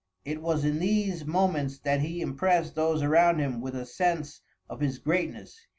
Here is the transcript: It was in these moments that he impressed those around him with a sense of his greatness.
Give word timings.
It 0.25 0.41
was 0.41 0.65
in 0.65 0.79
these 0.79 1.25
moments 1.25 1.77
that 1.77 1.99
he 2.01 2.21
impressed 2.23 2.73
those 2.73 3.03
around 3.03 3.37
him 3.37 3.61
with 3.61 3.75
a 3.75 3.85
sense 3.85 4.41
of 4.67 4.79
his 4.79 4.97
greatness. 4.97 5.67